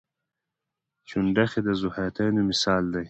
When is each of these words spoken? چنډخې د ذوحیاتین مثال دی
چنډخې 1.07 1.59
د 1.67 1.69
ذوحیاتین 1.81 2.35
مثال 2.49 2.83
دی 2.93 2.99